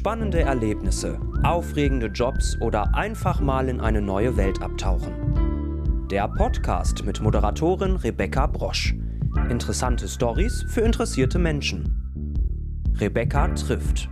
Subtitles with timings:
[0.00, 6.08] Spannende Erlebnisse, aufregende Jobs oder einfach mal in eine neue Welt abtauchen.
[6.10, 8.94] Der Podcast mit Moderatorin Rebecca Brosch.
[9.50, 12.94] Interessante Stories für interessierte Menschen.
[12.98, 14.08] Rebecca trifft.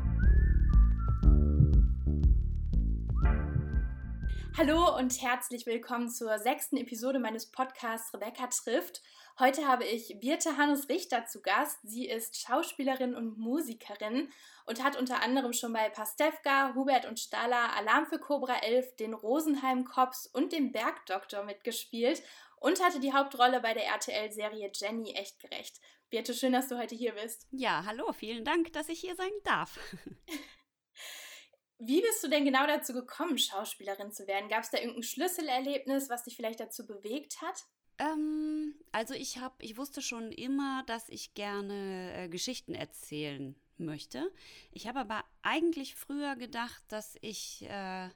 [4.59, 9.01] Hallo und herzlich willkommen zur sechsten Episode meines Podcasts Rebecca trifft.
[9.39, 11.79] Heute habe ich Birte Hannes Richter zu Gast.
[11.85, 14.29] Sie ist Schauspielerin und Musikerin
[14.69, 19.15] und hat unter anderem schon bei Pastewka, Hubert und Staller, Alarm für Cobra 11, den
[19.15, 22.23] Rosenheim Cops und dem Bergdoktor mitgespielt
[22.61, 25.81] und hatte die Hauptrolle bei der RTL-Serie Jenny echt gerecht.
[26.11, 27.47] Birte, schön, dass du heute hier bist.
[27.51, 29.79] Ja, hallo, vielen Dank, dass ich hier sein darf.
[31.79, 34.51] Wie bist du denn genau dazu gekommen, Schauspielerin zu werden?
[34.51, 37.65] Gab es da irgendein Schlüsselerlebnis, was dich vielleicht dazu bewegt hat?
[37.99, 44.31] Ähm, also ich habe, ich wusste schon immer, dass ich gerne äh, Geschichten erzählen möchte.
[44.73, 48.09] Ich habe aber eigentlich früher gedacht, dass ich äh,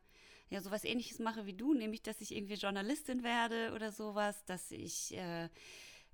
[0.51, 4.71] ja sowas ähnliches mache wie du, nämlich dass ich irgendwie Journalistin werde oder sowas, dass
[4.71, 5.49] ich äh,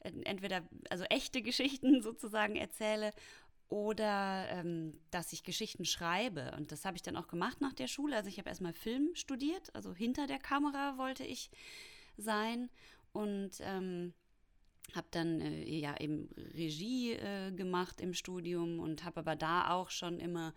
[0.00, 3.12] entweder also echte Geschichten sozusagen erzähle
[3.68, 6.52] oder ähm, dass ich Geschichten schreibe.
[6.56, 8.16] Und das habe ich dann auch gemacht nach der Schule.
[8.16, 11.50] Also ich habe erstmal Film studiert, also hinter der Kamera wollte ich
[12.16, 12.70] sein
[13.12, 14.14] und ähm,
[14.94, 19.90] habe dann äh, ja eben Regie äh, gemacht im Studium und habe aber da auch
[19.90, 20.54] schon immer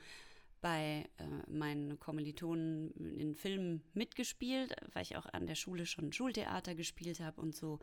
[0.62, 6.76] bei äh, meinen Kommilitonen in Filmen mitgespielt, weil ich auch an der Schule schon Schultheater
[6.76, 7.80] gespielt habe und so.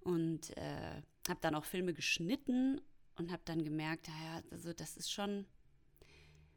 [0.00, 2.80] Und äh, habe dann auch Filme geschnitten
[3.16, 5.46] und habe dann gemerkt, ja, also das ist schon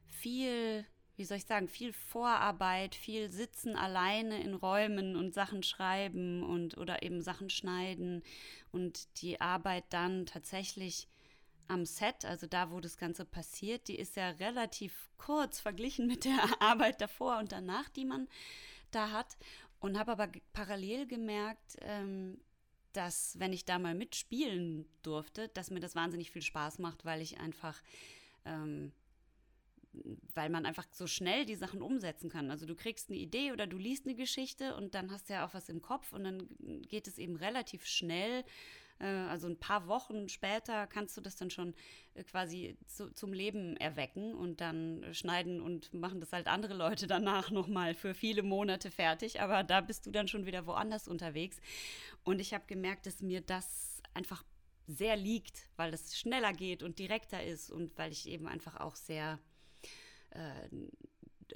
[0.08, 0.86] viel
[1.16, 6.78] wie soll ich sagen, viel Vorarbeit, viel Sitzen alleine in Räumen und Sachen schreiben und
[6.78, 8.24] oder eben Sachen schneiden
[8.72, 11.08] und die Arbeit dann tatsächlich
[11.68, 16.26] am Set, also da, wo das Ganze passiert, die ist ja relativ kurz verglichen mit
[16.26, 18.28] der Arbeit davor und danach, die man
[18.92, 19.38] da hat.
[19.80, 22.40] Und habe aber parallel gemerkt, ähm,
[22.94, 27.22] dass wenn ich da mal mitspielen durfte, dass mir das wahnsinnig viel Spaß macht, weil
[27.22, 27.82] ich einfach
[28.46, 28.94] ähm,
[30.34, 32.52] weil man einfach so schnell die Sachen umsetzen kann.
[32.52, 35.46] Also du kriegst eine Idee oder du liest eine Geschichte und dann hast du ja
[35.46, 36.48] auch was im Kopf und dann
[36.88, 38.44] geht es eben relativ schnell.
[39.00, 41.74] Äh, also ein paar Wochen später kannst du das dann schon
[42.14, 47.08] äh, quasi zu, zum Leben erwecken und dann schneiden und machen das halt andere Leute
[47.08, 49.42] danach nochmal für viele Monate fertig.
[49.42, 51.60] Aber da bist du dann schon wieder woanders unterwegs.
[52.24, 54.44] Und ich habe gemerkt, dass mir das einfach
[54.88, 58.96] sehr liegt, weil es schneller geht und direkter ist und weil ich eben einfach auch
[58.96, 59.40] sehr
[60.34, 60.70] äh,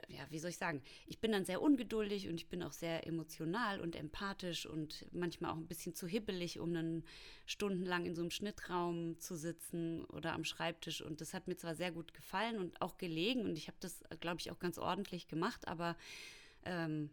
[0.10, 3.08] ja, wie soll ich sagen, ich bin dann sehr ungeduldig und ich bin auch sehr
[3.08, 7.04] emotional und empathisch und manchmal auch ein bisschen zu hibbelig, um dann
[7.46, 11.02] stundenlang in so einem Schnittraum zu sitzen oder am Schreibtisch.
[11.02, 14.04] Und das hat mir zwar sehr gut gefallen und auch gelegen und ich habe das,
[14.20, 15.98] glaube ich, auch ganz ordentlich gemacht, aber
[16.66, 17.10] ähm,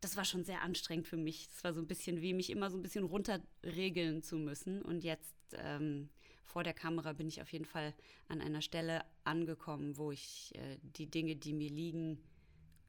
[0.00, 1.48] das war schon sehr anstrengend für mich.
[1.54, 4.82] Es war so ein bisschen wie mich immer so ein bisschen runterregeln zu müssen.
[4.82, 6.08] Und jetzt ähm,
[6.44, 7.94] vor der Kamera bin ich auf jeden Fall
[8.28, 12.22] an einer Stelle angekommen, wo ich äh, die Dinge, die mir liegen,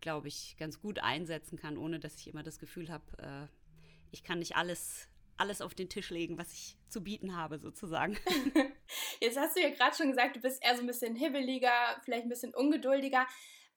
[0.01, 3.47] glaube ich, ganz gut einsetzen kann, ohne dass ich immer das Gefühl habe, äh,
[4.11, 8.17] ich kann nicht alles, alles auf den Tisch legen, was ich zu bieten habe, sozusagen.
[9.21, 11.71] Jetzt hast du ja gerade schon gesagt, du bist eher so ein bisschen hibbeliger,
[12.03, 13.25] vielleicht ein bisschen ungeduldiger.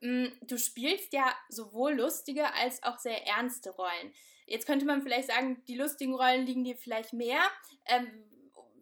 [0.01, 4.13] Mm, du spielst ja sowohl lustige als auch sehr ernste Rollen.
[4.47, 7.41] Jetzt könnte man vielleicht sagen, die lustigen Rollen liegen dir vielleicht mehr.
[7.87, 8.07] Ähm,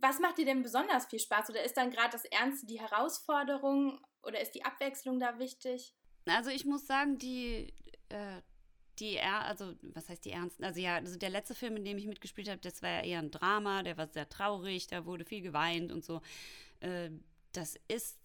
[0.04, 1.48] was macht dir denn besonders viel Spaß?
[1.48, 5.94] Oder ist dann gerade das Ernste die Herausforderung oder ist die Abwechslung da wichtig?
[6.26, 7.72] Also ich muss sagen, die,
[8.10, 8.42] äh,
[8.98, 10.62] die, also was heißt die Ernsten?
[10.64, 13.18] Also ja, also der letzte Film, in dem ich mitgespielt habe, das war ja eher
[13.18, 16.20] ein Drama, der war sehr traurig, da wurde viel geweint und so.
[16.80, 17.10] Äh,
[17.52, 18.18] das ist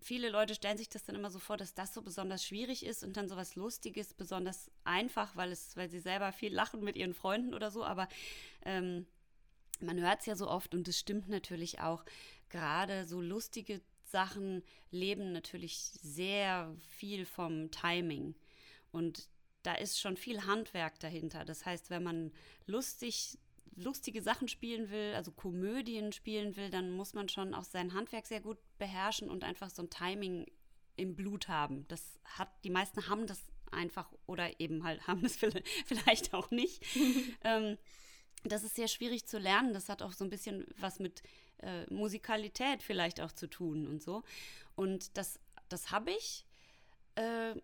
[0.00, 3.04] viele Leute stellen sich das dann immer so vor, dass das so besonders schwierig ist
[3.04, 6.96] und dann so was Lustiges besonders einfach, weil es, weil sie selber viel lachen mit
[6.96, 7.84] ihren Freunden oder so.
[7.84, 8.08] Aber
[8.64, 9.06] ähm,
[9.80, 12.04] man hört es ja so oft und es stimmt natürlich auch,
[12.48, 18.34] gerade so lustige Sachen leben natürlich sehr viel vom Timing.
[18.90, 19.28] Und
[19.62, 21.44] da ist schon viel Handwerk dahinter.
[21.44, 22.32] Das heißt, wenn man
[22.66, 23.38] lustig
[23.76, 28.26] lustige Sachen spielen will, also Komödien spielen will, dann muss man schon auch sein Handwerk
[28.26, 30.46] sehr gut beherrschen und einfach so ein Timing
[30.96, 31.86] im Blut haben.
[31.88, 33.40] Das hat, die meisten haben das
[33.70, 35.36] einfach oder eben halt haben das
[35.86, 36.84] vielleicht auch nicht.
[37.44, 37.78] ähm,
[38.44, 39.72] das ist sehr schwierig zu lernen.
[39.72, 41.22] Das hat auch so ein bisschen was mit
[41.58, 44.22] äh, Musikalität vielleicht auch zu tun und so.
[44.76, 46.44] Und das, das habe ich.
[47.16, 47.54] Äh,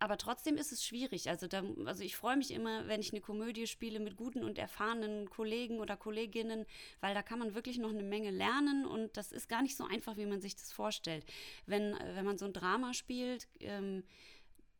[0.00, 1.30] aber trotzdem ist es schwierig.
[1.30, 4.58] Also, da, also ich freue mich immer, wenn ich eine Komödie spiele mit guten und
[4.58, 6.66] erfahrenen Kollegen oder Kolleginnen,
[7.00, 9.84] weil da kann man wirklich noch eine Menge lernen und das ist gar nicht so
[9.84, 11.24] einfach, wie man sich das vorstellt.
[11.64, 14.04] Wenn, wenn man so ein Drama spielt, ähm,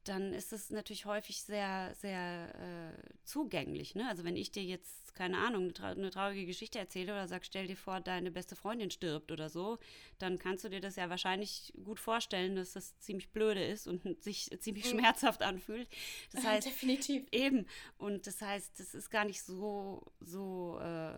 [0.04, 3.94] dann ist es natürlich häufig sehr, sehr äh, zugänglich.
[3.94, 4.06] Ne?
[4.08, 7.44] Also wenn ich dir jetzt, keine Ahnung, eine, tra eine, traurige Geschichte erzähle oder sag,
[7.44, 9.78] stell dir vor, deine beste Freundin stirbt oder so,
[10.18, 14.02] dann kannst du dir das ja wahrscheinlich gut vorstellen, dass das ziemlich blöde ist und
[14.22, 14.98] sich ziemlich mhm.
[14.98, 15.88] schmerzhaft anfühlt.
[16.32, 17.26] Das heißt, Definitiv.
[17.32, 17.66] Eben.
[17.96, 21.14] Und das heißt, das ist gar nicht so, so äh,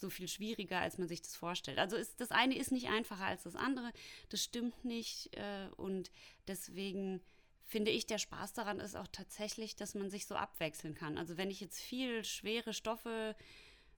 [0.00, 1.78] so viel schwieriger, als man sich das vorstellt.
[1.78, 3.90] Also ist, das eine ist nicht einfacher als das andere,
[4.28, 6.12] das stimmt nicht äh, und
[6.46, 7.20] deswegen
[7.68, 11.18] finde ich, der Spaß daran ist auch tatsächlich, dass man sich so abwechseln kann.
[11.18, 13.36] Also wenn ich jetzt viel schwere Stoffe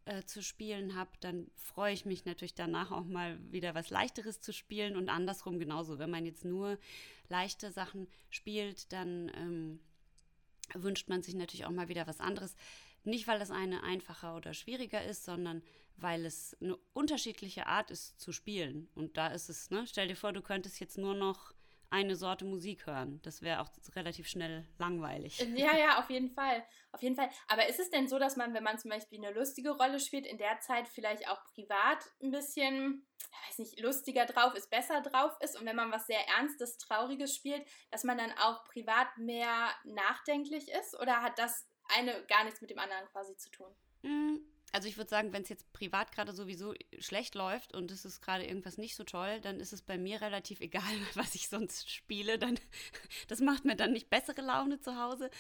[0.07, 4.41] äh, zu spielen habe, dann freue ich mich natürlich danach auch mal wieder was Leichteres
[4.41, 6.01] zu spielen und andersrum genauso.
[6.01, 6.79] Wenn man jetzt nur
[7.29, 9.81] leichte Sachen spielt, dann ähm,
[10.75, 12.57] wünscht man sich natürlich auch mal wieder was anderes.
[13.05, 15.63] Nicht, weil das eine einfacher oder schwieriger ist, sondern
[15.97, 18.89] weil es eine unterschiedliche Art ist zu spielen.
[18.97, 21.55] Und da ist es, ne, stell dir vor, du könntest jetzt nur noch
[21.91, 23.21] eine Sorte Musik hören.
[23.23, 25.39] Das wäre auch relativ schnell langweilig.
[25.57, 26.65] Ja, ja, auf jeden Fall.
[26.93, 27.29] Auf jeden Fall.
[27.49, 30.27] Aber ist es denn so, dass man, wenn man zum Beispiel eine lustige Rolle spielt,
[30.27, 35.01] in der Zeit vielleicht auch privat ein bisschen, ich weiß nicht, lustiger drauf ist, besser
[35.01, 35.59] drauf ist?
[35.59, 40.71] Und wenn man was sehr Ernstes, Trauriges spielt, dass man dann auch privat mehr nachdenklich
[40.71, 40.99] ist?
[41.01, 41.67] Oder hat das
[41.97, 43.75] eine gar nichts mit dem anderen quasi zu tun?
[44.03, 44.37] Mm,
[44.73, 48.21] also ich würde sagen, wenn es jetzt privat gerade sowieso schlecht läuft und es ist
[48.21, 50.83] gerade irgendwas nicht so toll, dann ist es bei mir relativ egal,
[51.15, 52.39] was ich sonst spiele.
[52.39, 52.59] Dann,
[53.29, 55.31] das macht mir dann nicht bessere Laune zu Hause.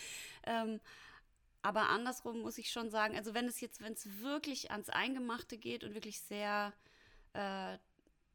[0.44, 0.81] Ähm,
[1.62, 5.59] aber andersrum muss ich schon sagen, also wenn es jetzt, wenn es wirklich ans Eingemachte
[5.59, 6.73] geht und wirklich sehr,
[7.35, 7.77] äh,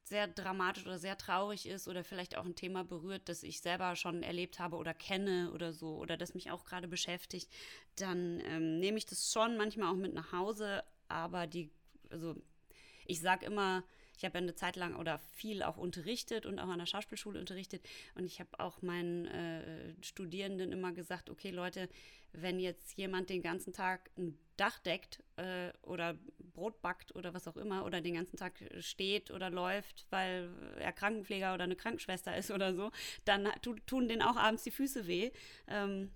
[0.06, 3.96] sehr dramatisch oder sehr traurig ist oder vielleicht auch ein Thema berührt, das ich selber
[3.96, 7.50] schon erlebt habe oder kenne oder so oder das mich auch gerade beschäftigt,
[7.96, 10.84] dann ähm, nehme ich das schon manchmal auch mit nach Hause.
[11.08, 11.72] Aber die,
[12.12, 12.36] also
[13.08, 13.84] ich sage immer,
[14.18, 17.40] ich habe ja eine Zeit lang oder viel auch unterrichtet und auch an der Schauspielschule
[17.40, 17.88] unterrichtet.
[18.16, 21.90] Und ich habe auch meinen äh, Studierenden immer gesagt, okay Leute,
[22.34, 26.18] wenn jetzt jemand den ganzen Tag ein Dach deckt äh, oder
[26.54, 30.94] Brot backt oder was auch immer oder den ganzen Tag steht oder läuft, weil er
[30.94, 32.92] Krankenpfleger oder eine Krankenschwester ist oder so,
[33.26, 35.32] dann tun denen auch abends die Füße weh.
[35.68, 36.12] Ähm,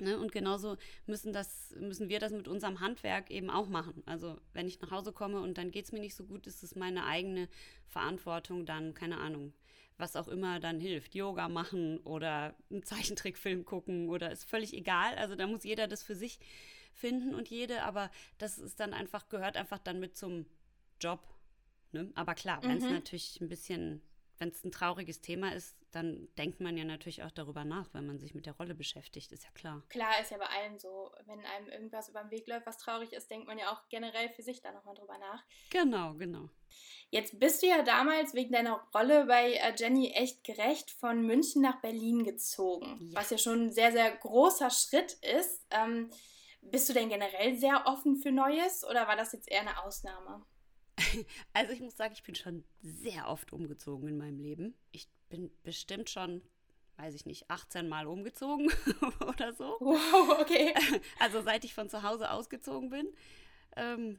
[0.00, 0.18] Ne?
[0.18, 0.76] Und genauso
[1.06, 4.02] müssen, das, müssen wir das mit unserem Handwerk eben auch machen.
[4.06, 6.62] Also wenn ich nach Hause komme und dann geht es mir nicht so gut, ist
[6.62, 7.48] es meine eigene
[7.86, 9.52] Verantwortung, dann, keine Ahnung,
[9.98, 11.14] was auch immer dann hilft.
[11.14, 15.14] Yoga machen oder einen Zeichentrickfilm gucken oder ist völlig egal.
[15.16, 16.38] Also da muss jeder das für sich
[16.92, 20.46] finden und jede, aber das ist dann einfach, gehört einfach dann mit zum
[21.00, 21.20] Job.
[21.92, 22.10] Ne?
[22.14, 22.92] Aber klar, wenn es mhm.
[22.92, 24.02] natürlich ein bisschen
[24.40, 28.06] wenn es ein trauriges Thema ist, dann denkt man ja natürlich auch darüber nach, wenn
[28.06, 29.82] man sich mit der Rolle beschäftigt, ist ja klar.
[29.90, 31.12] Klar, ist ja bei allen so.
[31.26, 34.30] Wenn einem irgendwas über den Weg läuft, was traurig ist, denkt man ja auch generell
[34.30, 35.44] für sich da nochmal drüber nach.
[35.70, 36.48] Genau, genau.
[37.10, 41.60] Jetzt bist du ja damals wegen deiner Rolle bei äh, Jenny echt gerecht von München
[41.60, 43.20] nach Berlin gezogen, ja.
[43.20, 45.66] was ja schon ein sehr, sehr großer Schritt ist.
[45.70, 46.10] Ähm,
[46.62, 50.44] bist du denn generell sehr offen für Neues oder war das jetzt eher eine Ausnahme?
[51.52, 54.74] Also ich muss sagen, ich bin schon sehr oft umgezogen in meinem Leben.
[54.92, 56.42] Ich bin bestimmt schon,
[56.96, 58.70] weiß ich nicht, 18 Mal umgezogen
[59.26, 59.76] oder so.
[59.80, 60.74] Wow, okay.
[61.18, 63.08] Also seit ich von zu Hause ausgezogen bin.
[63.76, 64.18] Ähm,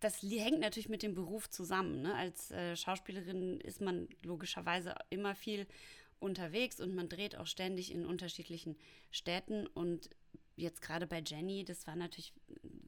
[0.00, 2.02] das hängt natürlich mit dem Beruf zusammen.
[2.02, 2.14] Ne?
[2.14, 5.66] Als äh, Schauspielerin ist man logischerweise immer viel
[6.18, 8.76] unterwegs und man dreht auch ständig in unterschiedlichen
[9.10, 9.66] Städten.
[9.66, 10.10] Und
[10.56, 12.32] jetzt gerade bei Jenny, das war natürlich,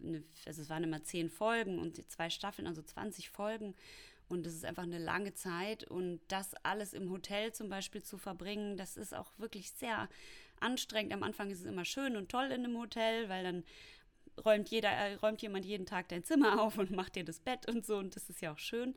[0.06, 3.74] eine, also es waren immer zehn Folgen und zwei Staffeln, also 20 Folgen.
[4.28, 5.84] Und das ist einfach eine lange Zeit.
[5.84, 10.08] Und das alles im Hotel zum Beispiel zu verbringen, das ist auch wirklich sehr
[10.60, 11.12] anstrengend.
[11.12, 13.64] Am Anfang ist es immer schön und toll in einem Hotel, weil dann
[14.44, 17.68] räumt jeder, äh, räumt jemand jeden Tag dein Zimmer auf und macht dir das Bett
[17.68, 17.96] und so.
[17.98, 18.94] Und das ist ja auch schön.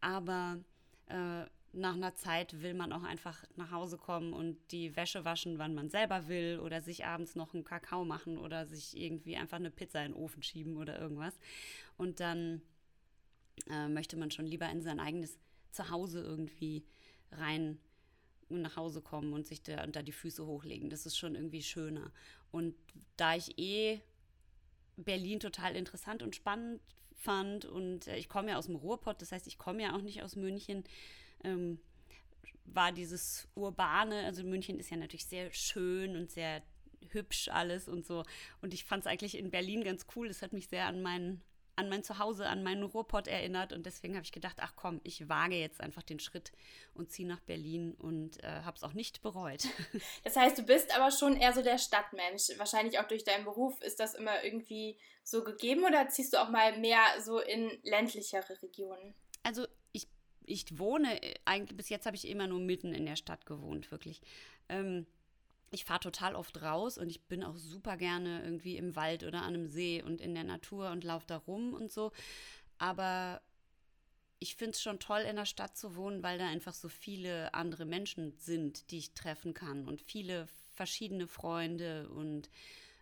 [0.00, 0.58] Aber
[1.06, 5.58] äh, nach einer Zeit will man auch einfach nach Hause kommen und die Wäsche waschen,
[5.58, 9.58] wann man selber will oder sich abends noch einen Kakao machen oder sich irgendwie einfach
[9.58, 11.38] eine Pizza in den Ofen schieben oder irgendwas.
[11.96, 12.62] Und dann
[13.70, 15.38] äh, möchte man schon lieber in sein eigenes
[15.70, 16.84] Zuhause irgendwie
[17.30, 17.78] rein
[18.48, 20.90] und nach Hause kommen und sich da unter die Füße hochlegen.
[20.90, 22.10] Das ist schon irgendwie schöner.
[22.50, 22.74] Und
[23.16, 24.00] da ich eh
[24.96, 26.80] Berlin total interessant und spannend
[27.14, 30.02] fand und äh, ich komme ja aus dem Ruhrpott, das heißt, ich komme ja auch
[30.02, 30.84] nicht aus München,
[31.44, 31.80] ähm,
[32.64, 36.62] war dieses urbane, also München ist ja natürlich sehr schön und sehr
[37.10, 38.24] hübsch alles und so.
[38.60, 40.28] Und ich fand es eigentlich in Berlin ganz cool.
[40.28, 41.42] Es hat mich sehr an meinen
[41.80, 43.72] an mein Zuhause, an meinen Ruhrpott erinnert.
[43.72, 46.52] Und deswegen habe ich gedacht, ach komm, ich wage jetzt einfach den Schritt
[46.94, 49.64] und ziehe nach Berlin und äh, habe es auch nicht bereut.
[50.24, 52.50] Das heißt, du bist aber schon eher so der Stadtmensch.
[52.58, 56.50] Wahrscheinlich auch durch deinen Beruf ist das immer irgendwie so gegeben oder ziehst du auch
[56.50, 59.14] mal mehr so in ländlichere Regionen?
[59.42, 59.66] Also
[60.50, 63.90] ich, wohne, äh, eigentlich bis jetzt habe ich immer nur mitten in der Stadt gewohnt,
[63.90, 64.20] wirklich.
[64.68, 65.06] Ähm,
[65.70, 69.42] ich fahre total oft raus und ich bin auch super gerne irgendwie im Wald oder
[69.42, 72.10] an einem See und in der Natur und laufe da rum und so.
[72.78, 73.40] Aber
[74.40, 77.54] ich finde es schon toll, in der Stadt zu wohnen, weil da einfach so viele
[77.54, 82.50] andere Menschen sind, die ich treffen kann und viele verschiedene Freunde und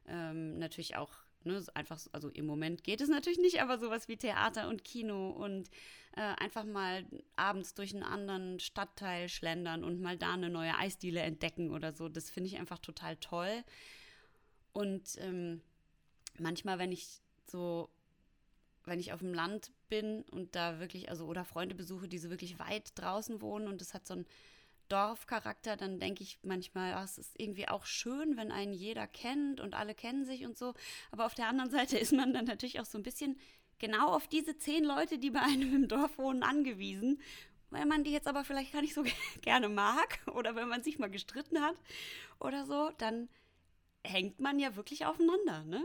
[0.06, 1.12] ähm, natürlich auch
[1.48, 5.30] ne, einfach, also im Moment geht es natürlich nicht, aber sowas wie Theater und Kino
[5.30, 5.68] und
[6.16, 7.04] äh, einfach mal
[7.36, 12.08] abends durch einen anderen Stadtteil schlendern und mal da eine neue Eisdiele entdecken oder so,
[12.08, 13.64] das finde ich einfach total toll.
[14.72, 15.60] Und ähm,
[16.38, 17.88] manchmal, wenn ich so,
[18.84, 22.30] wenn ich auf dem Land bin und da wirklich, also oder Freunde besuche, die so
[22.30, 24.26] wirklich weit draußen wohnen und das hat so ein
[24.88, 29.60] Dorfcharakter, dann denke ich manchmal, ach, es ist irgendwie auch schön, wenn einen jeder kennt
[29.60, 30.74] und alle kennen sich und so.
[31.10, 33.38] Aber auf der anderen Seite ist man dann natürlich auch so ein bisschen
[33.78, 37.20] genau auf diese zehn Leute, die bei einem im Dorf wohnen, angewiesen.
[37.70, 39.04] Weil man die jetzt aber vielleicht gar nicht so
[39.42, 41.76] gerne mag oder wenn man sich mal gestritten hat
[42.40, 43.28] oder so, dann
[44.04, 45.84] hängt man ja wirklich aufeinander, ne?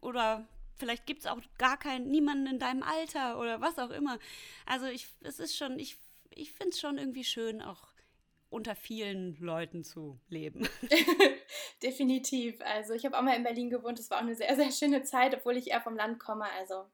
[0.00, 0.46] Oder
[0.76, 4.18] vielleicht gibt es auch gar keinen, niemanden in deinem Alter oder was auch immer.
[4.66, 5.96] Also ich, es ist schon, ich
[6.34, 7.92] ich finde es schon irgendwie schön, auch
[8.50, 10.68] unter vielen Leuten zu leben.
[11.82, 12.60] Definitiv.
[12.60, 13.98] Also ich habe auch mal in Berlin gewohnt.
[13.98, 16.44] Es war auch eine sehr, sehr schöne Zeit, obwohl ich eher vom Land komme.
[16.58, 16.84] Also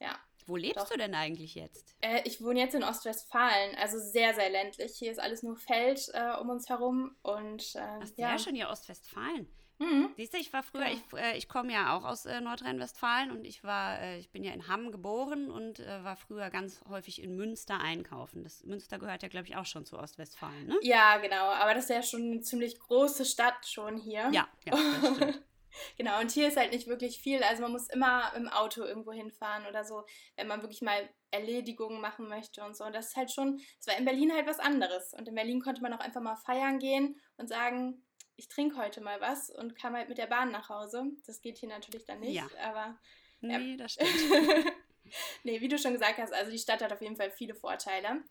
[0.00, 0.18] ja.
[0.46, 0.88] Wo lebst doch.
[0.88, 1.94] du denn eigentlich jetzt?
[2.00, 4.96] Äh, ich wohne jetzt in Ostwestfalen, also sehr, sehr ländlich.
[4.96, 7.14] Hier ist alles nur Feld äh, um uns herum.
[7.22, 8.38] Und, äh, Ach, sehr ja.
[8.38, 9.46] schön hier Ostwestfalen.
[9.82, 10.10] Mhm.
[10.16, 10.92] Siehst du, ich war früher, ja.
[10.92, 14.44] ich, äh, ich komme ja auch aus äh, Nordrhein-Westfalen und ich war, äh, ich bin
[14.44, 18.44] ja in Hamm geboren und äh, war früher ganz häufig in Münster einkaufen.
[18.44, 20.76] Das Münster gehört ja, glaube ich, auch schon zu Ostwestfalen, ne?
[20.82, 21.50] Ja, genau.
[21.50, 24.30] Aber das ist ja schon eine ziemlich große Stadt schon hier.
[24.32, 24.74] Ja, ja.
[25.96, 27.42] Genau, und hier ist halt nicht wirklich viel.
[27.42, 30.04] Also man muss immer im Auto irgendwo hinfahren oder so,
[30.36, 32.84] wenn man wirklich mal Erledigungen machen möchte und so.
[32.84, 35.14] Und das ist halt schon, es war in Berlin halt was anderes.
[35.14, 38.02] Und in Berlin konnte man auch einfach mal feiern gehen und sagen,
[38.36, 41.04] ich trinke heute mal was und kam halt mit der Bahn nach Hause.
[41.26, 42.48] Das geht hier natürlich dann nicht, ja.
[42.60, 42.98] aber.
[43.40, 43.58] Ja.
[43.58, 44.72] Nee, das stimmt.
[45.42, 48.22] nee, wie du schon gesagt hast, also die Stadt hat auf jeden Fall viele Vorteile.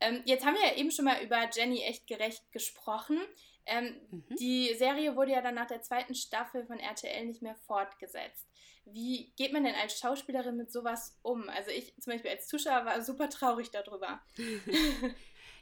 [0.00, 3.18] Ähm, jetzt haben wir ja eben schon mal über Jenny echt gerecht gesprochen.
[3.66, 4.36] Ähm, mhm.
[4.38, 8.46] Die Serie wurde ja dann nach der zweiten Staffel von RTL nicht mehr fortgesetzt.
[8.84, 11.48] Wie geht man denn als Schauspielerin mit sowas um?
[11.50, 14.22] Also ich zum Beispiel als Zuschauer war super traurig darüber.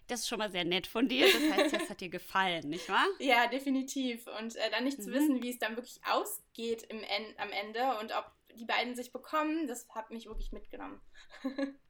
[0.09, 1.27] Das ist schon mal sehr nett von dir.
[1.27, 3.07] Das heißt, das hat dir gefallen, nicht wahr?
[3.19, 4.27] Ja, definitiv.
[4.39, 5.03] Und äh, dann nicht mhm.
[5.03, 8.95] zu wissen, wie es dann wirklich ausgeht im en am Ende und ob die beiden
[8.95, 11.01] sich bekommen, das hat mich wirklich mitgenommen.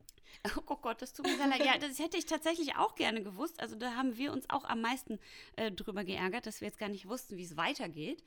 [0.68, 1.64] Oh Gott, das tut mir sehr leid.
[1.64, 3.58] Ja, das hätte ich tatsächlich auch gerne gewusst.
[3.58, 5.18] Also da haben wir uns auch am meisten
[5.56, 8.22] äh, drüber geärgert, dass wir jetzt gar nicht wussten, wie es weitergeht.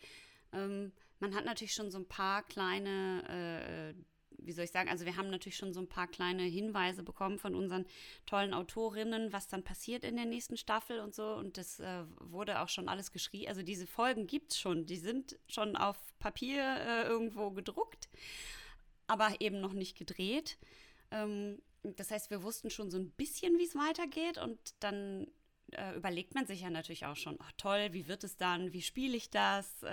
[0.52, 4.04] Ähm, man hat natürlich schon so ein paar kleine äh,
[4.44, 7.40] wie soll ich sagen, also wir haben natürlich schon so ein paar kleine Hinweise bekommen
[7.40, 7.86] von unseren
[8.26, 11.34] tollen Autorinnen, was dann passiert in der nächsten Staffel und so.
[11.34, 13.50] Und das äh, wurde auch schon alles geschrieben.
[13.50, 18.10] Also diese Folgen gibt es schon, die sind schon auf Papier äh, irgendwo gedruckt,
[19.08, 20.58] aber eben noch nicht gedreht.
[21.12, 25.28] Ähm, das heißt, wir wussten schon so ein bisschen, wie es weitergeht und dann
[25.72, 28.82] äh, überlegt man sich ja natürlich auch schon, ach toll, wie wird es dann, wie
[28.82, 29.84] spiele ich das?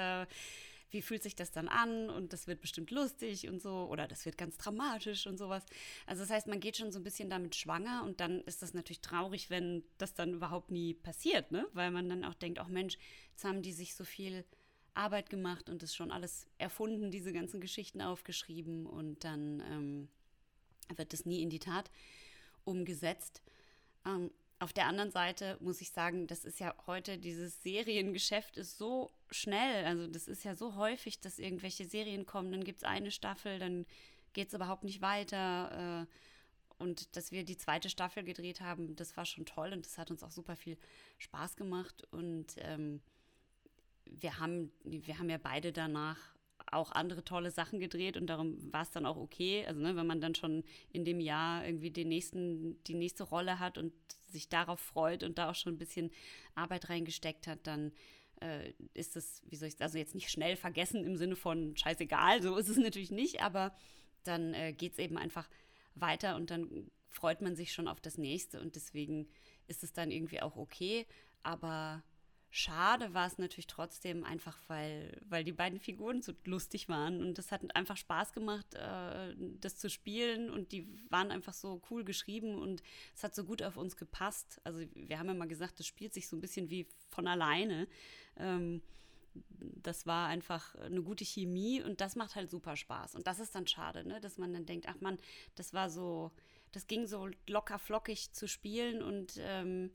[0.90, 4.25] Wie fühlt sich das dann an und das wird bestimmt lustig und so oder das
[4.25, 5.64] wird ganz dramatisch und sowas.
[6.07, 8.75] Also das heißt, man geht schon so ein bisschen damit schwanger und dann ist das
[8.75, 11.66] natürlich traurig, wenn das dann überhaupt nie passiert, ne?
[11.73, 12.99] Weil man dann auch denkt, ach Mensch,
[13.33, 14.45] jetzt haben die sich so viel
[14.95, 20.09] Arbeit gemacht und das schon alles erfunden, diese ganzen Geschichten aufgeschrieben und dann ähm,
[20.97, 21.90] wird das nie in die Tat
[22.64, 23.43] umgesetzt.
[24.05, 28.79] Ähm, auf der anderen Seite muss ich sagen, das ist ja heute, dieses Seriengeschäft ist
[28.79, 29.85] so schnell.
[29.85, 33.59] Also das ist ja so häufig, dass irgendwelche Serien kommen, dann gibt es eine Staffel,
[33.59, 33.85] dann
[34.33, 36.07] geht es überhaupt nicht weiter.
[36.09, 39.99] Äh, und dass wir die zweite Staffel gedreht haben, das war schon toll und das
[39.99, 40.79] hat uns auch super viel
[41.19, 42.07] Spaß gemacht.
[42.11, 43.01] Und ähm,
[44.05, 46.19] wir, haben, wir haben ja beide danach
[46.73, 49.65] auch andere tolle Sachen gedreht und darum war es dann auch okay.
[49.67, 53.59] Also ne, wenn man dann schon in dem Jahr irgendwie den nächsten, die nächste Rolle
[53.59, 53.93] hat und
[54.37, 56.11] sich darauf freut und da auch schon ein bisschen
[56.55, 57.93] Arbeit reingesteckt hat, dann
[58.40, 62.43] äh, ist es, wie soll ich also jetzt nicht schnell vergessen im Sinne von scheißegal,
[62.43, 63.75] so ist es natürlich nicht, aber
[64.25, 65.49] dann äh, geht es eben einfach
[65.95, 69.28] weiter und dann freut man sich schon auf das nächste und deswegen
[69.69, 71.07] ist es dann irgendwie auch okay,
[71.43, 72.02] aber
[72.57, 77.39] Schade war es natürlich trotzdem einfach, weil, weil die beiden Figuren so lustig waren und
[77.39, 82.03] es hat einfach Spaß gemacht, äh, das zu spielen und die waren einfach so cool
[82.03, 82.83] geschrieben und
[83.15, 84.59] es hat so gut auf uns gepasst.
[84.65, 87.89] Also wir haben ja mal gesagt, das spielt sich so ein bisschen wie von alleine.
[88.39, 88.81] Ähm,
[89.59, 93.17] das war einfach eine gute Chemie und das macht halt super Spaß.
[93.17, 94.19] Und das ist dann schade, ne?
[94.23, 95.19] dass man dann denkt, ach man,
[95.57, 96.33] das war so,
[96.73, 99.91] das ging so locker flockig zu spielen und ähm,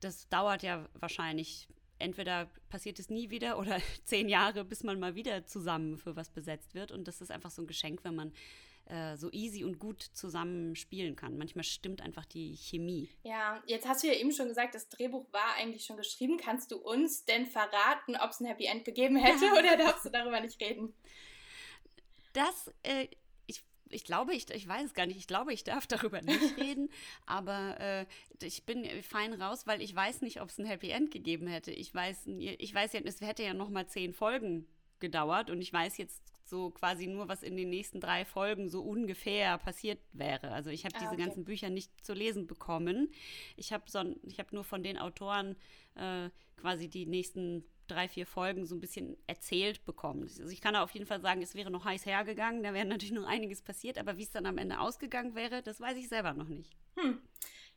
[0.00, 1.68] das dauert ja wahrscheinlich.
[1.98, 6.30] Entweder passiert es nie wieder oder zehn Jahre, bis man mal wieder zusammen für was
[6.30, 6.92] besetzt wird.
[6.92, 8.32] Und das ist einfach so ein Geschenk, wenn man
[8.86, 11.36] äh, so easy und gut zusammen spielen kann.
[11.36, 13.08] Manchmal stimmt einfach die Chemie.
[13.24, 16.36] Ja, jetzt hast du ja eben schon gesagt, das Drehbuch war eigentlich schon geschrieben.
[16.36, 20.10] Kannst du uns denn verraten, ob es ein Happy End gegeben hätte oder darfst du
[20.10, 20.94] darüber nicht reden?
[22.32, 23.08] Das, äh,
[23.88, 26.56] ich, ich glaube, ich, ich weiß es gar nicht, ich glaube, ich darf darüber nicht
[26.58, 26.88] reden,
[27.26, 28.06] aber äh,
[28.42, 31.72] ich bin fein raus, weil ich weiß nicht, ob es ein Happy End gegeben hätte.
[31.72, 34.66] Ich weiß, ich weiß ja, es hätte ja noch mal zehn Folgen
[34.98, 38.80] gedauert und ich weiß jetzt so quasi nur, was in den nächsten drei Folgen so
[38.80, 40.52] ungefähr passiert wäre.
[40.52, 41.24] Also ich habe ah, diese okay.
[41.24, 43.10] ganzen Bücher nicht zu lesen bekommen.
[43.56, 45.56] Ich habe so, hab nur von den Autoren
[45.96, 50.22] äh, quasi die nächsten drei, vier Folgen so ein bisschen erzählt bekommen.
[50.22, 53.12] Also ich kann auf jeden Fall sagen, es wäre noch heiß hergegangen, da wäre natürlich
[53.12, 56.34] noch einiges passiert, aber wie es dann am Ende ausgegangen wäre, das weiß ich selber
[56.34, 56.76] noch nicht.
[56.96, 57.20] Hm.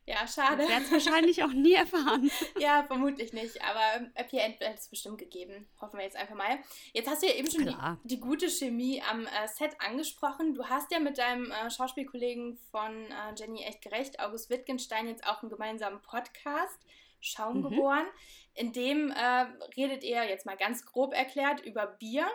[0.06, 0.64] Ja, schade.
[0.64, 2.30] Ich werde es wahrscheinlich auch nie erfahren.
[2.58, 3.62] ja, vermutlich nicht.
[3.62, 5.68] Aber Happy End wird es bestimmt gegeben.
[5.80, 6.58] Hoffen wir jetzt einfach mal.
[6.92, 10.54] Jetzt hast du ja eben schon die, die, gute Chemie am äh, Set angesprochen.
[10.54, 15.26] Du hast ja mit deinem äh, Schauspielkollegen von äh, Jenny echt gerecht, August Wittgenstein, jetzt
[15.26, 16.80] auch einen gemeinsamen Podcast,
[17.20, 17.62] Schaum mhm.
[17.62, 18.06] geboren.
[18.54, 19.46] In dem äh,
[19.76, 22.26] redet ihr, jetzt mal ganz grob erklärt, über Bier.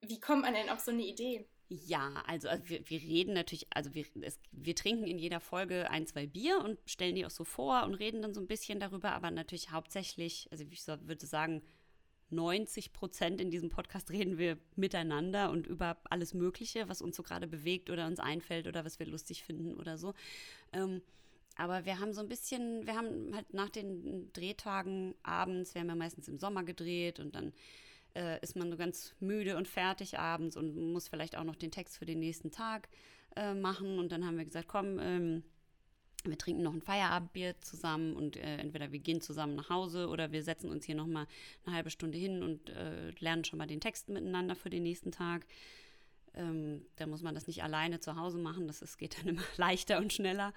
[0.00, 1.46] Wie kommt man denn auf so eine Idee?
[1.68, 5.90] Ja, also, also wir, wir, reden natürlich, also wir, es, wir trinken in jeder Folge
[5.90, 8.80] ein, zwei Bier und stellen die auch so vor und reden dann so ein bisschen
[8.80, 11.62] darüber, aber natürlich hauptsächlich, also ich würde sagen,
[12.30, 17.22] 90 Prozent in diesem Podcast reden wir miteinander und über alles Mögliche, was uns so
[17.22, 20.14] gerade bewegt oder uns einfällt oder was wir lustig finden oder so.
[20.72, 21.02] Ähm,
[21.56, 25.88] aber wir haben so ein bisschen, wir haben halt nach den Drehtagen abends, wir haben
[25.88, 27.52] ja meistens im Sommer gedreht und dann
[28.14, 31.70] äh, ist man so ganz müde und fertig abends und muss vielleicht auch noch den
[31.70, 32.88] Text für den nächsten Tag
[33.36, 33.98] äh, machen.
[33.98, 35.42] Und dann haben wir gesagt, komm, ähm,
[36.24, 40.32] wir trinken noch ein Feierabendbier zusammen und äh, entweder wir gehen zusammen nach Hause oder
[40.32, 41.26] wir setzen uns hier noch mal
[41.66, 45.12] eine halbe Stunde hin und äh, lernen schon mal den Text miteinander für den nächsten
[45.12, 45.46] Tag.
[46.34, 49.42] Ähm, da muss man das nicht alleine zu Hause machen, das ist, geht dann immer
[49.56, 50.54] leichter und schneller.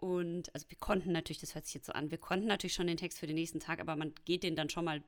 [0.00, 2.86] Und also wir konnten natürlich, das hört sich jetzt so an, wir konnten natürlich schon
[2.86, 5.02] den Text für den nächsten Tag, aber man geht den dann schon mal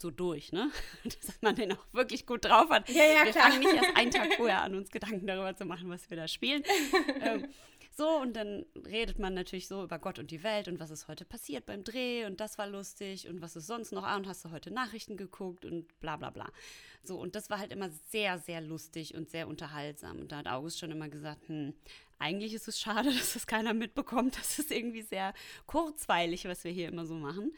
[0.00, 0.70] so durch, ne?
[1.04, 2.88] Dass man den auch wirklich gut drauf hat.
[2.88, 3.50] Ja, ja, wir klar.
[3.50, 6.28] fangen nicht erst einen Tag vorher an, uns Gedanken darüber zu machen, was wir da
[6.28, 6.62] spielen.
[7.20, 7.48] ähm,
[7.96, 11.08] so, und dann redet man natürlich so über Gott und die Welt und was ist
[11.08, 14.28] heute passiert beim Dreh und das war lustig und was ist sonst noch, ah, und
[14.28, 16.48] hast du heute Nachrichten geguckt und bla bla bla.
[17.02, 20.20] So, und das war halt immer sehr, sehr lustig und sehr unterhaltsam.
[20.20, 21.74] Und da hat August schon immer gesagt, hm,
[22.18, 24.36] eigentlich ist es schade, dass das keiner mitbekommt.
[24.38, 25.34] Das ist irgendwie sehr
[25.66, 27.52] kurzweilig, was wir hier immer so machen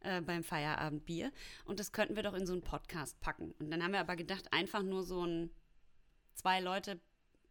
[0.00, 1.32] äh, beim Feierabendbier.
[1.64, 3.52] Und das könnten wir doch in so einen Podcast packen.
[3.58, 5.50] Und dann haben wir aber gedacht, einfach nur so ein
[6.34, 7.00] zwei Leute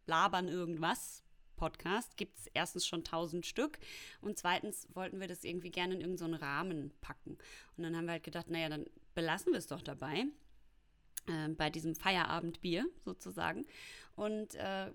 [0.06, 1.22] labern irgendwas.
[1.56, 3.78] Podcast gibt es erstens schon tausend Stück
[4.22, 7.36] und zweitens wollten wir das irgendwie gerne in irgendeinen so Rahmen packen.
[7.76, 10.24] Und dann haben wir halt gedacht, naja, dann belassen wir es doch dabei
[11.56, 13.66] bei diesem Feierabendbier sozusagen
[14.16, 14.90] und äh,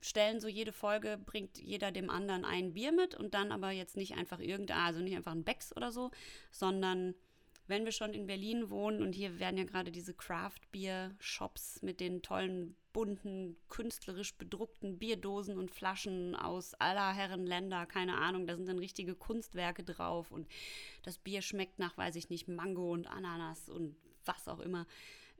[0.00, 3.96] stellen so jede Folge, bringt jeder dem anderen ein Bier mit und dann aber jetzt
[3.96, 6.10] nicht einfach irgendein, also nicht einfach ein Becks oder so,
[6.50, 7.14] sondern
[7.66, 12.20] wenn wir schon in Berlin wohnen und hier werden ja gerade diese Craft-Bier-Shops mit den
[12.20, 18.68] tollen, bunten, künstlerisch bedruckten Bierdosen und Flaschen aus aller Herren Länder, keine Ahnung, da sind
[18.68, 20.46] dann richtige Kunstwerke drauf und
[21.04, 23.96] das Bier schmeckt nach, weiß ich nicht, Mango und Ananas und
[24.26, 24.86] was auch immer.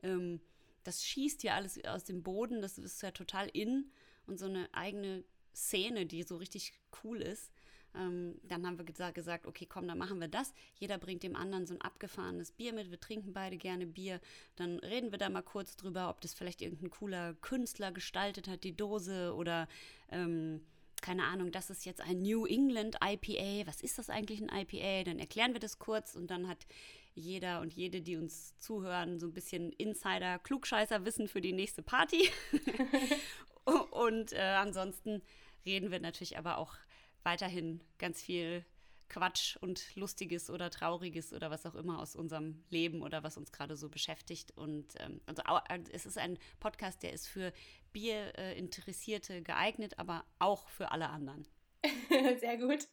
[0.03, 0.39] Ähm,
[0.83, 3.91] das schießt ja alles aus dem Boden, das ist ja total in
[4.27, 5.23] und so eine eigene
[5.55, 7.51] Szene, die so richtig cool ist.
[7.95, 10.53] Ähm, dann haben wir gesagt, gesagt, okay, komm, dann machen wir das.
[10.79, 12.89] Jeder bringt dem anderen so ein abgefahrenes Bier mit.
[12.89, 14.19] Wir trinken beide gerne Bier.
[14.55, 18.63] Dann reden wir da mal kurz drüber, ob das vielleicht irgendein cooler Künstler gestaltet hat,
[18.63, 19.67] die Dose oder
[20.09, 20.61] ähm,
[21.01, 23.67] keine Ahnung, das ist jetzt ein New England IPA.
[23.67, 25.03] Was ist das eigentlich ein IPA?
[25.03, 26.65] Dann erklären wir das kurz und dann hat
[27.15, 32.29] jeder und jede, die uns zuhören, so ein bisschen Insider-Klugscheißer-Wissen für die nächste Party.
[33.91, 35.21] und äh, ansonsten
[35.65, 36.75] reden wir natürlich aber auch
[37.23, 38.65] weiterhin ganz viel
[39.09, 43.51] Quatsch und Lustiges oder Trauriges oder was auch immer aus unserem Leben oder was uns
[43.51, 44.51] gerade so beschäftigt.
[44.55, 45.43] Und ähm, also
[45.91, 47.53] es ist ein Podcast, der ist für
[47.91, 51.47] Bierinteressierte äh, geeignet, aber auch für alle anderen.
[52.39, 52.87] Sehr gut.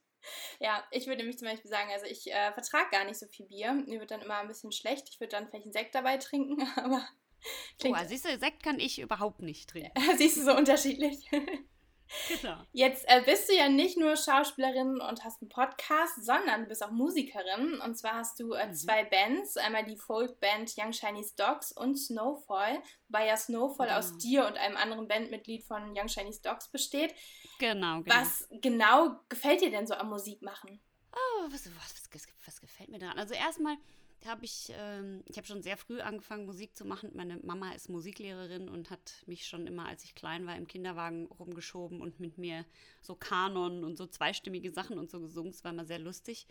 [0.58, 3.46] Ja, ich würde nämlich zum Beispiel sagen, also ich äh, vertrage gar nicht so viel
[3.46, 3.72] Bier.
[3.72, 5.08] Mir wird dann immer ein bisschen schlecht.
[5.10, 7.06] Ich würde dann vielleicht einen Sekt dabei trinken, aber.
[7.84, 9.92] Oh, siehst du, Sekt kann ich überhaupt nicht trinken.
[10.18, 11.30] siehst du, so unterschiedlich.
[12.28, 12.56] Genau.
[12.72, 16.82] Jetzt äh, bist du ja nicht nur Schauspielerin und hast einen Podcast, sondern du bist
[16.82, 17.80] auch Musikerin.
[17.80, 18.74] Und zwar hast du äh, mhm.
[18.74, 23.98] zwei Bands, einmal die Folkband Young Chinese Dogs und Snowfall, wobei ja Snowfall genau.
[23.98, 27.14] aus dir und einem anderen Bandmitglied von Young Chinese Dogs besteht.
[27.58, 28.16] Genau, genau.
[28.16, 30.80] Was genau gefällt dir denn so am Musikmachen?
[31.12, 33.18] Oh, was, was, was, was gefällt mir daran?
[33.18, 33.76] Also erstmal
[34.26, 37.10] habe ich, ähm, ich habe schon sehr früh angefangen, Musik zu machen.
[37.14, 41.26] Meine Mama ist Musiklehrerin und hat mich schon immer, als ich klein war, im Kinderwagen
[41.26, 42.64] rumgeschoben und mit mir
[43.00, 45.50] so Kanon und so zweistimmige Sachen und so gesungen.
[45.50, 46.46] Es war immer sehr lustig,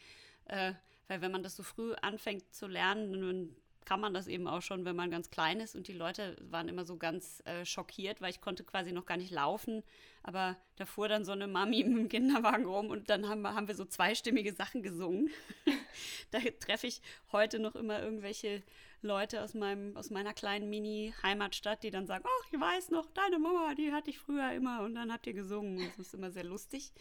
[0.45, 0.73] äh,
[1.07, 4.61] weil wenn man das so früh anfängt zu lernen, dann kann man das eben auch
[4.61, 5.75] schon, wenn man ganz klein ist.
[5.75, 9.17] Und die Leute waren immer so ganz äh, schockiert, weil ich konnte quasi noch gar
[9.17, 9.83] nicht laufen.
[10.21, 13.67] Aber da fuhr dann so eine Mami im Kinderwagen rum und dann haben wir, haben
[13.67, 15.29] wir so zweistimmige Sachen gesungen.
[16.31, 18.61] da treffe ich heute noch immer irgendwelche
[19.01, 23.39] Leute aus, meinem, aus meiner kleinen Mini-Heimatstadt, die dann sagen, ach, ich weiß noch, deine
[23.39, 25.79] Mama, die hatte ich früher immer und dann habt ihr gesungen.
[25.87, 26.91] Das ist immer sehr lustig.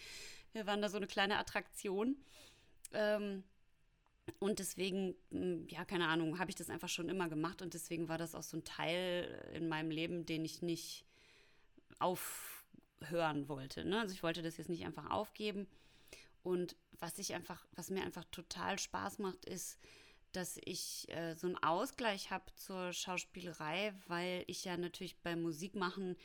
[0.53, 2.17] Wir waren da so eine kleine Attraktion.
[2.93, 3.43] Ähm,
[4.39, 8.09] und deswegen, hm, ja, keine Ahnung, habe ich das einfach schon immer gemacht und deswegen
[8.09, 11.05] war das auch so ein Teil in meinem Leben, den ich nicht
[11.99, 13.85] aufhören wollte.
[13.85, 14.01] Ne?
[14.01, 15.67] Also ich wollte das jetzt nicht einfach aufgeben.
[16.43, 19.79] Und was ich einfach, was mir einfach total Spaß macht, ist,
[20.33, 26.17] dass ich äh, so einen Ausgleich habe zur Schauspielerei, weil ich ja natürlich beim Musikmachen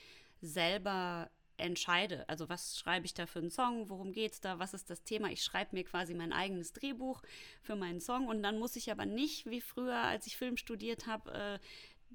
[0.41, 1.29] selber
[1.63, 2.27] entscheide.
[2.27, 5.03] Also was schreibe ich da für einen Song, worum geht es da, was ist das
[5.03, 5.31] Thema?
[5.31, 7.23] Ich schreibe mir quasi mein eigenes Drehbuch
[7.61, 11.07] für meinen Song und dann muss ich aber nicht, wie früher, als ich Film studiert
[11.07, 11.59] habe, äh,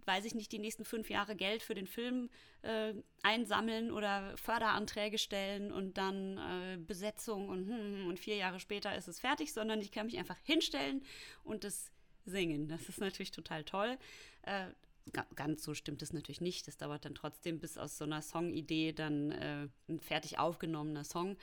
[0.07, 2.31] weiß ich nicht, die nächsten fünf Jahre Geld für den Film
[2.63, 8.61] äh, einsammeln oder Förderanträge stellen und dann äh, Besetzung und, hm, hm, und vier Jahre
[8.61, 11.03] später ist es fertig, sondern ich kann mich einfach hinstellen
[11.43, 11.91] und das
[12.25, 12.69] singen.
[12.69, 13.99] Das ist natürlich total toll.
[14.43, 14.67] Äh,
[15.35, 16.67] ganz so stimmt es natürlich nicht.
[16.67, 21.37] Das dauert dann trotzdem, bis aus so einer Songidee dann äh, ein fertig aufgenommener Song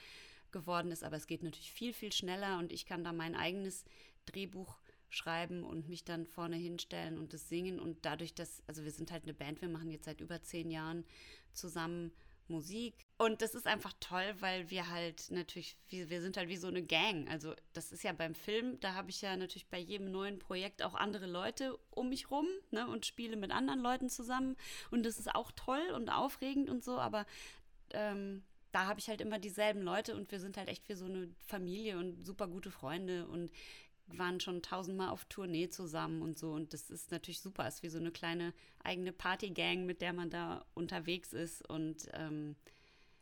[0.52, 1.04] geworden ist.
[1.04, 3.86] Aber es geht natürlich viel, viel schneller und ich kann da mein eigenes
[4.26, 4.78] Drehbuch
[5.10, 7.80] schreiben und mich dann vorne hinstellen und das singen.
[7.80, 10.72] Und dadurch, dass, also wir sind halt eine Band, wir machen jetzt seit über zehn
[10.72, 11.06] Jahren
[11.54, 12.12] zusammen
[12.48, 13.05] Musik.
[13.18, 16.84] Und das ist einfach toll, weil wir halt natürlich, wir, sind halt wie so eine
[16.84, 17.30] Gang.
[17.30, 20.84] Also das ist ja beim Film, da habe ich ja natürlich bei jedem neuen Projekt
[20.84, 24.58] auch andere Leute um mich rum ne, und spiele mit anderen Leuten zusammen.
[24.92, 27.26] Und das ist auch toll und aufregend und so, aber
[27.94, 31.06] ähm, da habe ich halt immer dieselben Leute und wir sind halt echt wie so
[31.06, 33.50] eine Familie und super gute Freunde und
[34.08, 36.52] waren schon tausendmal auf Tournee zusammen und so.
[36.52, 37.66] Und das ist natürlich super.
[37.68, 41.68] Ist wie so eine kleine eigene Partygang, mit der man da unterwegs ist.
[41.70, 42.58] Und ähm,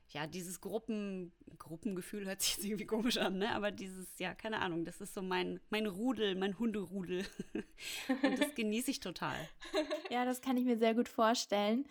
[0.09, 3.53] ja, dieses Gruppen, Gruppengefühl hört sich jetzt irgendwie komisch an, ne?
[3.55, 7.25] Aber dieses, ja, keine Ahnung, das ist so mein, mein Rudel, mein Hunderudel.
[8.23, 9.35] und das genieße ich total.
[10.09, 11.87] Ja, das kann ich mir sehr gut vorstellen.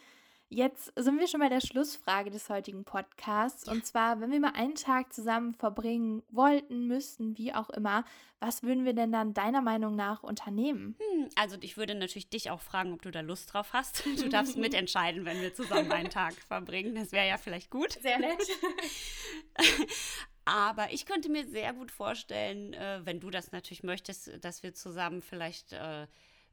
[0.55, 3.67] Jetzt sind wir schon bei der Schlussfrage des heutigen Podcasts.
[3.67, 8.05] Und zwar, wenn wir mal einen Tag zusammen verbringen wollten, müssten, wie auch immer,
[8.39, 10.95] was würden wir denn dann deiner Meinung nach unternehmen?
[10.99, 14.05] Hm, also ich würde natürlich dich auch fragen, ob du da Lust drauf hast.
[14.23, 16.97] Du darfst mitentscheiden, wenn wir zusammen einen Tag verbringen.
[16.97, 17.93] Das wäre ja vielleicht gut.
[18.03, 18.47] Sehr nett.
[20.45, 24.75] Aber ich könnte mir sehr gut vorstellen, äh, wenn du das natürlich möchtest, dass wir
[24.75, 26.07] zusammen vielleicht äh,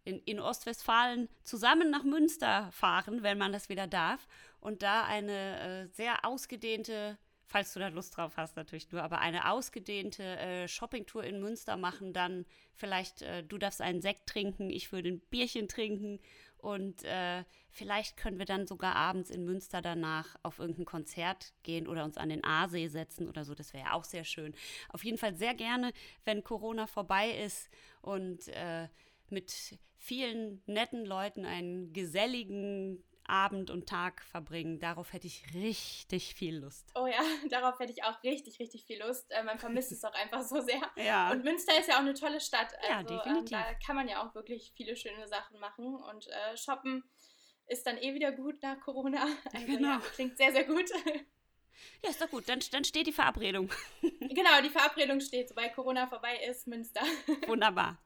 [0.04, 4.28] in, in Ostwestfalen zusammen nach Münster fahren, wenn man das wieder darf,
[4.60, 9.20] und da eine äh, sehr ausgedehnte, falls du da Lust drauf hast natürlich nur, aber
[9.20, 14.70] eine ausgedehnte äh, Shoppingtour in Münster machen, dann vielleicht, äh, du darfst einen Sekt trinken,
[14.70, 16.20] ich würde ein Bierchen trinken
[16.58, 21.88] und äh, vielleicht können wir dann sogar abends in Münster danach auf irgendein Konzert gehen
[21.88, 23.56] oder uns an den Aasee setzen oder so.
[23.56, 24.54] Das wäre ja auch sehr schön.
[24.90, 25.94] Auf jeden Fall sehr gerne,
[26.26, 27.70] wenn Corona vorbei ist
[28.02, 28.90] und äh,
[29.30, 34.80] mit vielen netten Leuten einen geselligen Abend und Tag verbringen.
[34.80, 36.92] Darauf hätte ich richtig viel Lust.
[36.96, 39.32] Oh ja, darauf hätte ich auch richtig, richtig viel Lust.
[39.32, 40.82] Äh, man vermisst es auch einfach so sehr.
[40.96, 41.32] Ja.
[41.32, 42.74] Und Münster ist ja auch eine tolle Stadt.
[42.80, 43.58] Also, ja, definitiv.
[43.58, 45.96] Ähm, da kann man ja auch wirklich viele schöne Sachen machen.
[45.96, 47.04] Und äh, shoppen
[47.68, 49.28] ist dann eh wieder gut nach Corona.
[49.54, 49.90] Also, genau.
[49.90, 50.90] Ja, klingt sehr, sehr gut.
[52.04, 52.50] Ja, ist doch gut.
[52.50, 53.72] Dann, dann steht die Verabredung.
[54.02, 55.50] Genau, die Verabredung steht.
[55.50, 57.02] Sobald Corona vorbei ist, Münster.
[57.48, 58.02] Wunderbar.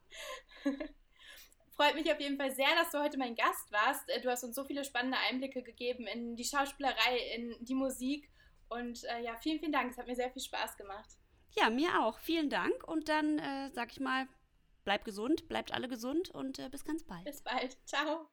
[1.83, 4.09] Freut mich auf jeden Fall sehr, dass du heute mein Gast warst.
[4.09, 8.29] Äh, du hast uns so viele spannende Einblicke gegeben in die Schauspielerei, in die Musik.
[8.69, 9.91] Und äh, ja, vielen, vielen Dank.
[9.91, 11.09] Es hat mir sehr viel Spaß gemacht.
[11.51, 12.19] Ja, mir auch.
[12.19, 12.87] Vielen Dank.
[12.87, 14.29] Und dann äh, sag ich mal,
[14.85, 17.25] bleibt gesund, bleibt alle gesund und äh, bis ganz bald.
[17.25, 17.77] Bis bald.
[17.85, 18.29] Ciao.